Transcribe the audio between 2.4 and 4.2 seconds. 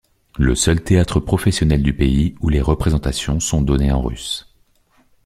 les représentations sont données en